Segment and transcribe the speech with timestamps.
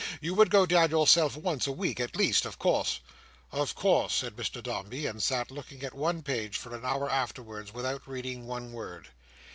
[0.19, 3.01] You would go down yourself once a week at least, of course."
[3.51, 7.71] "Of course," said Mr Dombey; and sat looking at one page for an hour afterwards,
[7.71, 9.09] without reading one word.